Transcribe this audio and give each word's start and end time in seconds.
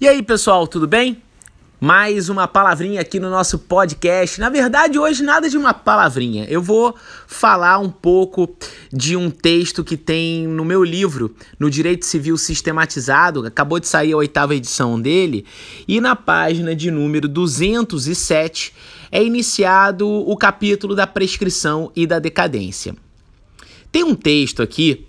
E 0.00 0.08
aí, 0.08 0.22
pessoal, 0.22 0.66
tudo 0.66 0.86
bem? 0.86 1.20
Mais 1.78 2.30
uma 2.30 2.48
palavrinha 2.48 3.02
aqui 3.02 3.20
no 3.20 3.28
nosso 3.28 3.58
podcast. 3.58 4.40
Na 4.40 4.48
verdade, 4.48 4.98
hoje 4.98 5.22
nada 5.22 5.46
de 5.46 5.58
uma 5.58 5.74
palavrinha. 5.74 6.46
Eu 6.48 6.62
vou 6.62 6.94
falar 7.26 7.78
um 7.80 7.90
pouco 7.90 8.48
de 8.90 9.14
um 9.14 9.30
texto 9.30 9.84
que 9.84 9.98
tem 9.98 10.46
no 10.46 10.64
meu 10.64 10.82
livro, 10.82 11.36
no 11.58 11.68
Direito 11.68 12.06
Civil 12.06 12.38
Sistematizado. 12.38 13.44
Acabou 13.44 13.78
de 13.78 13.88
sair 13.88 14.14
a 14.14 14.16
oitava 14.16 14.54
edição 14.54 14.98
dele. 14.98 15.44
E 15.86 16.00
na 16.00 16.16
página 16.16 16.74
de 16.74 16.90
número 16.90 17.28
207 17.28 18.72
é 19.12 19.22
iniciado 19.22 20.08
o 20.08 20.34
capítulo 20.34 20.94
da 20.94 21.06
prescrição 21.06 21.92
e 21.94 22.06
da 22.06 22.18
decadência. 22.18 22.96
Tem 23.92 24.02
um 24.02 24.14
texto 24.14 24.62
aqui 24.62 25.06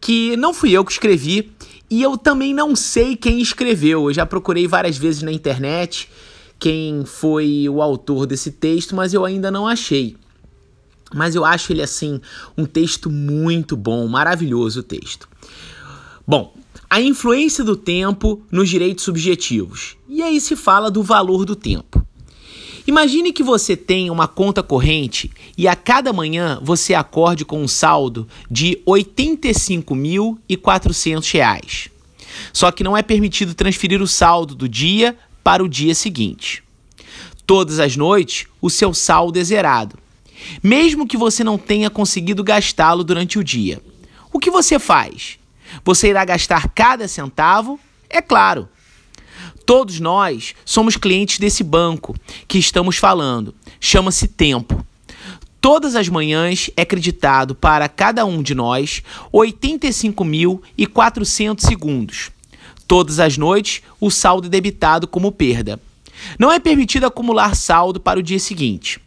que 0.00 0.36
não 0.36 0.52
fui 0.52 0.72
eu 0.72 0.84
que 0.84 0.90
escrevi 0.90 1.53
e 1.94 2.02
eu 2.02 2.18
também 2.18 2.52
não 2.52 2.74
sei 2.74 3.14
quem 3.14 3.40
escreveu. 3.40 4.10
Eu 4.10 4.12
já 4.12 4.26
procurei 4.26 4.66
várias 4.66 4.98
vezes 4.98 5.22
na 5.22 5.30
internet 5.30 6.10
quem 6.58 7.04
foi 7.04 7.68
o 7.68 7.80
autor 7.80 8.26
desse 8.26 8.50
texto, 8.50 8.96
mas 8.96 9.14
eu 9.14 9.24
ainda 9.24 9.48
não 9.48 9.64
achei. 9.64 10.16
Mas 11.14 11.36
eu 11.36 11.44
acho 11.44 11.72
ele 11.72 11.82
assim 11.82 12.20
um 12.58 12.66
texto 12.66 13.08
muito 13.08 13.76
bom, 13.76 14.08
maravilhoso 14.08 14.80
o 14.80 14.82
texto. 14.82 15.28
Bom, 16.26 16.52
a 16.90 17.00
influência 17.00 17.62
do 17.62 17.76
tempo 17.76 18.42
nos 18.50 18.68
direitos 18.68 19.04
subjetivos. 19.04 19.96
E 20.08 20.20
aí 20.20 20.40
se 20.40 20.56
fala 20.56 20.90
do 20.90 21.00
valor 21.00 21.44
do 21.44 21.54
tempo. 21.54 22.03
Imagine 22.86 23.32
que 23.32 23.42
você 23.42 23.74
tem 23.76 24.10
uma 24.10 24.28
conta 24.28 24.62
corrente 24.62 25.30
e 25.56 25.66
a 25.66 25.74
cada 25.74 26.12
manhã 26.12 26.60
você 26.62 26.92
acorde 26.92 27.42
com 27.42 27.62
um 27.62 27.68
saldo 27.68 28.28
de 28.50 28.72
R$ 28.86 28.96
85.400. 29.18 31.88
Só 32.52 32.70
que 32.70 32.84
não 32.84 32.94
é 32.94 33.02
permitido 33.02 33.54
transferir 33.54 34.02
o 34.02 34.06
saldo 34.06 34.54
do 34.54 34.68
dia 34.68 35.16
para 35.42 35.64
o 35.64 35.68
dia 35.68 35.94
seguinte. 35.94 36.62
Todas 37.46 37.78
as 37.78 37.96
noites, 37.96 38.46
o 38.60 38.68
seu 38.68 38.92
saldo 38.92 39.38
é 39.38 39.44
zerado, 39.44 39.98
mesmo 40.62 41.06
que 41.06 41.16
você 41.16 41.42
não 41.42 41.56
tenha 41.56 41.88
conseguido 41.88 42.44
gastá-lo 42.44 43.02
durante 43.02 43.38
o 43.38 43.44
dia. 43.44 43.80
O 44.30 44.38
que 44.38 44.50
você 44.50 44.78
faz? 44.78 45.38
Você 45.84 46.08
irá 46.08 46.22
gastar 46.24 46.68
cada 46.68 47.08
centavo? 47.08 47.80
É 48.10 48.20
claro. 48.20 48.68
Todos 49.66 49.98
nós 49.98 50.54
somos 50.64 50.96
clientes 50.96 51.38
desse 51.38 51.64
banco 51.64 52.14
que 52.46 52.58
estamos 52.58 52.98
falando. 52.98 53.54
Chama-se 53.80 54.28
Tempo. 54.28 54.86
Todas 55.60 55.96
as 55.96 56.08
manhãs 56.10 56.70
é 56.76 56.84
creditado 56.84 57.54
para 57.54 57.88
cada 57.88 58.26
um 58.26 58.42
de 58.42 58.54
nós 58.54 59.02
85.400 59.32 61.60
segundos. 61.60 62.30
Todas 62.86 63.18
as 63.18 63.38
noites, 63.38 63.80
o 63.98 64.10
saldo 64.10 64.48
é 64.48 64.50
debitado 64.50 65.08
como 65.08 65.32
perda. 65.32 65.80
Não 66.38 66.52
é 66.52 66.60
permitido 66.60 67.06
acumular 67.06 67.56
saldo 67.56 67.98
para 67.98 68.20
o 68.20 68.22
dia 68.22 68.38
seguinte. 68.38 69.00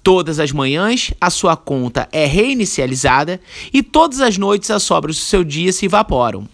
Todas 0.00 0.38
as 0.38 0.52
manhãs, 0.52 1.12
a 1.20 1.30
sua 1.30 1.56
conta 1.56 2.08
é 2.12 2.24
reinicializada 2.24 3.40
e 3.72 3.82
todas 3.82 4.20
as 4.20 4.38
noites 4.38 4.70
as 4.70 4.84
sobras 4.84 5.16
do 5.16 5.22
seu 5.22 5.42
dia 5.42 5.72
se 5.72 5.86
evaporam. 5.86 6.48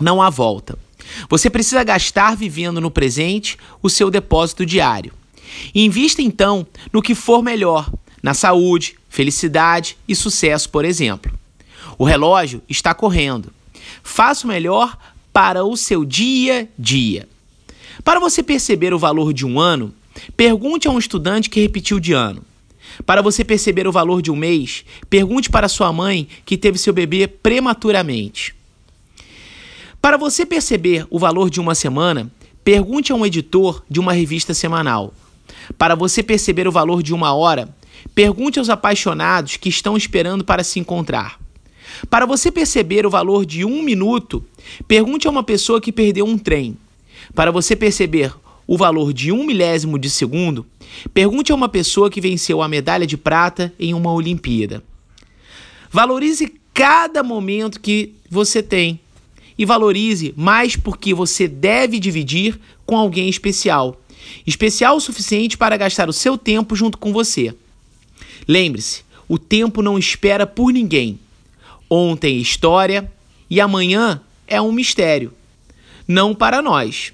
Não 0.00 0.20
há 0.20 0.28
volta. 0.28 0.76
Você 1.28 1.48
precisa 1.50 1.82
gastar 1.84 2.36
vivendo 2.36 2.80
no 2.80 2.90
presente 2.90 3.56
o 3.82 3.88
seu 3.88 4.10
depósito 4.10 4.64
diário. 4.64 5.12
Invista 5.74 6.22
então 6.22 6.66
no 6.92 7.02
que 7.02 7.14
for 7.14 7.42
melhor 7.42 7.90
na 8.22 8.34
saúde, 8.34 8.96
felicidade 9.08 9.96
e 10.08 10.14
sucesso, 10.14 10.68
por 10.70 10.84
exemplo. 10.84 11.32
O 11.98 12.04
relógio 12.04 12.62
está 12.68 12.92
correndo. 12.92 13.52
Faça 14.02 14.46
o 14.46 14.48
melhor 14.48 14.98
para 15.32 15.64
o 15.64 15.76
seu 15.76 16.04
dia 16.04 16.62
a 16.62 16.66
dia. 16.76 17.28
Para 18.02 18.20
você 18.20 18.42
perceber 18.42 18.92
o 18.92 18.98
valor 18.98 19.32
de 19.32 19.46
um 19.46 19.60
ano, 19.60 19.94
pergunte 20.36 20.88
a 20.88 20.90
um 20.90 20.98
estudante 20.98 21.48
que 21.48 21.60
repetiu 21.60 22.00
de 22.00 22.12
ano. 22.12 22.42
Para 23.04 23.22
você 23.22 23.44
perceber 23.44 23.86
o 23.86 23.92
valor 23.92 24.22
de 24.22 24.30
um 24.30 24.36
mês, 24.36 24.84
pergunte 25.10 25.50
para 25.50 25.68
sua 25.68 25.92
mãe 25.92 26.28
que 26.44 26.56
teve 26.56 26.78
seu 26.78 26.92
bebê 26.92 27.26
prematuramente. 27.26 28.54
Para 30.06 30.16
você 30.16 30.46
perceber 30.46 31.04
o 31.10 31.18
valor 31.18 31.50
de 31.50 31.58
uma 31.58 31.74
semana, 31.74 32.30
pergunte 32.62 33.10
a 33.10 33.16
um 33.16 33.26
editor 33.26 33.82
de 33.90 33.98
uma 33.98 34.12
revista 34.12 34.54
semanal. 34.54 35.12
Para 35.76 35.96
você 35.96 36.22
perceber 36.22 36.68
o 36.68 36.70
valor 36.70 37.02
de 37.02 37.12
uma 37.12 37.34
hora, 37.34 37.74
Pergunte 38.14 38.60
aos 38.60 38.70
apaixonados 38.70 39.56
que 39.56 39.68
estão 39.68 39.96
esperando 39.96 40.44
para 40.44 40.62
se 40.62 40.78
encontrar. 40.78 41.40
Para 42.08 42.24
você 42.24 42.52
perceber 42.52 43.04
o 43.04 43.10
valor 43.10 43.44
de 43.44 43.64
um 43.64 43.82
minuto, 43.82 44.44
pergunte 44.86 45.26
a 45.26 45.30
uma 45.30 45.42
pessoa 45.42 45.80
que 45.80 45.90
perdeu 45.90 46.24
um 46.24 46.38
trem. 46.38 46.76
Para 47.34 47.50
você 47.50 47.74
perceber 47.74 48.32
o 48.64 48.76
valor 48.76 49.12
de 49.12 49.32
um 49.32 49.44
milésimo 49.44 49.98
de 49.98 50.08
segundo, 50.08 50.64
pergunte 51.12 51.50
a 51.50 51.54
uma 51.56 51.68
pessoa 51.68 52.08
que 52.08 52.20
venceu 52.20 52.62
a 52.62 52.68
medalha 52.68 53.08
de 53.08 53.16
prata 53.16 53.72
em 53.76 53.92
uma 53.92 54.12
Olimpíada. 54.12 54.84
Valorize 55.90 56.54
cada 56.72 57.24
momento 57.24 57.80
que 57.80 58.14
você 58.30 58.62
tem 58.62 59.00
e 59.58 59.64
valorize 59.64 60.34
mais 60.36 60.76
porque 60.76 61.14
você 61.14 61.48
deve 61.48 61.98
dividir 61.98 62.58
com 62.84 62.96
alguém 62.96 63.28
especial 63.28 64.00
especial 64.46 64.96
o 64.96 65.00
suficiente 65.00 65.56
para 65.56 65.76
gastar 65.76 66.08
o 66.08 66.12
seu 66.12 66.36
tempo 66.36 66.74
junto 66.74 66.98
com 66.98 67.12
você. 67.12 67.54
Lembre-se, 68.46 69.02
o 69.28 69.38
tempo 69.38 69.82
não 69.82 69.98
espera 69.98 70.46
por 70.46 70.72
ninguém. 70.72 71.18
Ontem 71.88 72.36
é 72.36 72.40
história 72.40 73.10
e 73.48 73.60
amanhã 73.60 74.20
é 74.46 74.60
um 74.60 74.72
mistério. 74.72 75.32
Não 76.06 76.34
para 76.34 76.62
nós. 76.62 77.12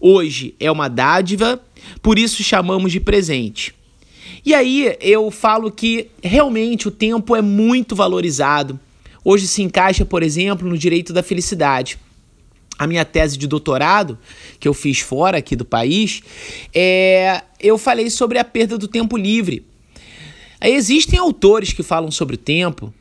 Hoje 0.00 0.54
é 0.58 0.70
uma 0.70 0.88
dádiva, 0.88 1.62
por 2.02 2.18
isso 2.18 2.42
chamamos 2.42 2.92
de 2.92 3.00
presente. 3.00 3.74
E 4.44 4.54
aí 4.54 4.96
eu 5.00 5.30
falo 5.30 5.70
que 5.70 6.08
realmente 6.22 6.88
o 6.88 6.90
tempo 6.90 7.36
é 7.36 7.42
muito 7.42 7.94
valorizado. 7.94 8.80
Hoje 9.24 9.46
se 9.46 9.62
encaixa, 9.62 10.04
por 10.04 10.22
exemplo, 10.22 10.68
no 10.68 10.78
direito 10.78 11.12
da 11.12 11.22
felicidade. 11.22 11.98
A 12.78 12.86
minha 12.86 13.04
tese 13.04 13.36
de 13.36 13.46
doutorado, 13.46 14.18
que 14.58 14.66
eu 14.66 14.72
fiz 14.72 15.00
fora 15.00 15.38
aqui 15.38 15.54
do 15.54 15.64
país, 15.64 16.22
é, 16.74 17.42
eu 17.60 17.76
falei 17.76 18.08
sobre 18.08 18.38
a 18.38 18.44
perda 18.44 18.78
do 18.78 18.88
tempo 18.88 19.16
livre. 19.16 19.66
Existem 20.62 21.18
autores 21.18 21.72
que 21.72 21.82
falam 21.82 22.10
sobre 22.10 22.36
o 22.36 22.38
tempo 22.38 22.92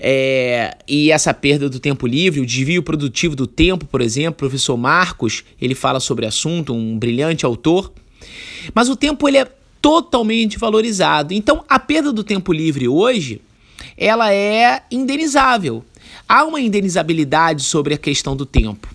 é, 0.00 0.76
e 0.86 1.10
essa 1.10 1.34
perda 1.34 1.68
do 1.68 1.80
tempo 1.80 2.06
livre, 2.06 2.40
o 2.40 2.46
desvio 2.46 2.82
produtivo 2.82 3.34
do 3.34 3.46
tempo, 3.46 3.84
por 3.86 4.00
exemplo, 4.00 4.32
o 4.32 4.38
professor 4.38 4.76
Marcos, 4.76 5.44
ele 5.60 5.74
fala 5.74 5.98
sobre 5.98 6.24
o 6.24 6.28
assunto, 6.28 6.72
um 6.72 6.98
brilhante 6.98 7.44
autor. 7.44 7.92
Mas 8.74 8.88
o 8.88 8.96
tempo 8.96 9.28
ele 9.28 9.38
é 9.38 9.46
totalmente 9.82 10.58
valorizado. 10.58 11.34
Então, 11.34 11.64
a 11.68 11.78
perda 11.78 12.12
do 12.12 12.22
tempo 12.22 12.52
livre 12.52 12.86
hoje, 12.86 13.40
ela 13.98 14.32
é 14.32 14.82
indenizável. 14.90 15.84
Há 16.28 16.44
uma 16.44 16.60
indenizabilidade 16.60 17.64
sobre 17.64 17.94
a 17.94 17.98
questão 17.98 18.36
do 18.36 18.46
tempo. 18.46 18.88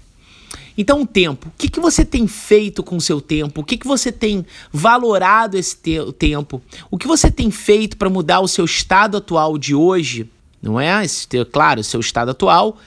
Então, 0.78 1.02
o 1.02 1.08
tempo. 1.08 1.50
O 1.50 1.52
que, 1.58 1.68
que 1.68 1.80
você 1.80 2.04
tem 2.04 2.28
feito 2.28 2.82
com 2.82 2.96
o 2.96 3.02
seu 3.02 3.22
tempo? 3.22 3.62
O 3.62 3.64
que, 3.64 3.78
que 3.78 3.86
você 3.86 4.12
tem 4.12 4.46
valorado 4.72 5.58
esse 5.58 5.76
te 5.76 6.00
tempo? 6.14 6.62
O 6.90 6.98
que 6.98 7.08
você 7.08 7.30
tem 7.30 7.52
feito 7.52 7.98
para 7.98 8.10
mudar 8.10 8.40
o 8.40 8.48
seu 8.48 8.66
estado 8.66 9.18
atual 9.18 9.58
de 9.58 9.76
hoje? 9.76 10.28
Não 10.62 10.80
é? 10.80 11.04
Esse, 11.04 11.28
claro, 11.52 11.82
o 11.82 11.84
seu 11.84 12.00
estado 12.00 12.32
atual. 12.32 12.78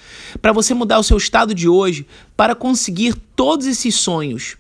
Para 0.41 0.53
você 0.53 0.75
mudar 0.75 0.99
o 0.99 1.05
seu 1.05 1.17
estado 1.17 1.55
de 1.55 1.69
hoje, 1.69 2.07
para 2.37 2.55
conseguir 2.55 3.15
todos 3.37 3.67
esses 3.67 3.95
sonhos. 3.95 4.57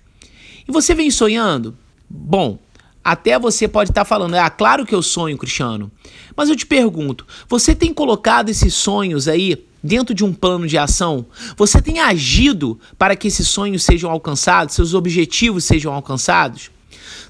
E 0.68 0.70
você 0.70 0.94
vem 0.94 1.10
sonhando? 1.10 1.76
Bom, 2.08 2.58
até 3.06 3.38
você 3.38 3.68
pode 3.68 3.92
estar 3.92 4.00
tá 4.00 4.04
falando, 4.04 4.34
ah, 4.34 4.50
claro 4.50 4.84
que 4.84 4.92
eu 4.92 5.00
sonho, 5.00 5.38
Cristiano. 5.38 5.92
Mas 6.36 6.48
eu 6.48 6.56
te 6.56 6.66
pergunto, 6.66 7.24
você 7.48 7.72
tem 7.72 7.94
colocado 7.94 8.48
esses 8.48 8.74
sonhos 8.74 9.28
aí 9.28 9.64
dentro 9.80 10.12
de 10.12 10.24
um 10.24 10.32
plano 10.32 10.66
de 10.66 10.76
ação? 10.76 11.24
Você 11.56 11.80
tem 11.80 12.00
agido 12.00 12.80
para 12.98 13.14
que 13.14 13.28
esses 13.28 13.46
sonhos 13.46 13.84
sejam 13.84 14.10
alcançados, 14.10 14.74
seus 14.74 14.92
objetivos 14.92 15.62
sejam 15.62 15.92
alcançados? 15.92 16.72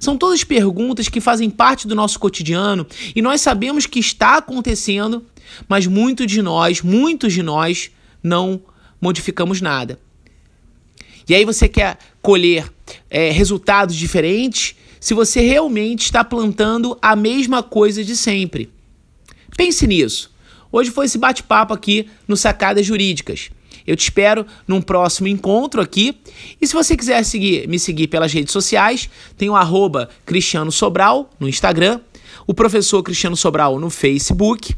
São 0.00 0.16
todas 0.16 0.42
perguntas 0.42 1.10
que 1.10 1.20
fazem 1.20 1.50
parte 1.50 1.86
do 1.86 1.94
nosso 1.94 2.18
cotidiano 2.18 2.86
e 3.14 3.20
nós 3.20 3.42
sabemos 3.42 3.84
que 3.84 4.00
está 4.00 4.38
acontecendo, 4.38 5.26
mas 5.68 5.86
muitos 5.86 6.26
de 6.26 6.40
nós, 6.40 6.80
muitos 6.80 7.34
de 7.34 7.42
nós, 7.42 7.90
não 8.22 8.62
modificamos 8.98 9.60
nada. 9.60 10.00
E 11.28 11.34
aí 11.34 11.44
você 11.44 11.68
quer 11.68 11.98
colher 12.22 12.66
é, 13.10 13.30
resultados 13.30 13.94
diferentes 13.94 14.75
se 15.00 15.14
você 15.14 15.40
realmente 15.40 16.02
está 16.02 16.24
plantando 16.24 16.98
a 17.00 17.14
mesma 17.14 17.62
coisa 17.62 18.04
de 18.04 18.16
sempre. 18.16 18.70
Pense 19.56 19.86
nisso. 19.86 20.30
Hoje 20.70 20.90
foi 20.90 21.06
esse 21.06 21.18
bate-papo 21.18 21.72
aqui 21.72 22.08
no 22.26 22.36
Sacadas 22.36 22.84
Jurídicas. 22.84 23.50
Eu 23.86 23.96
te 23.96 24.02
espero 24.02 24.44
num 24.66 24.82
próximo 24.82 25.28
encontro 25.28 25.80
aqui. 25.80 26.18
E 26.60 26.66
se 26.66 26.74
você 26.74 26.96
quiser 26.96 27.24
seguir, 27.24 27.68
me 27.68 27.78
seguir 27.78 28.08
pelas 28.08 28.32
redes 28.32 28.52
sociais, 28.52 29.08
tem 29.38 29.48
o 29.48 29.54
arroba 29.54 30.08
Cristiano 30.24 30.72
Sobral 30.72 31.30
no 31.38 31.48
Instagram, 31.48 32.00
o 32.46 32.52
professor 32.52 33.02
Cristiano 33.02 33.36
Sobral 33.36 33.78
no 33.78 33.88
Facebook, 33.88 34.74